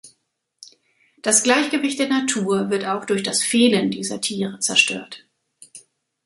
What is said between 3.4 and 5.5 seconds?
Fehlen dieser Tiere zerstört.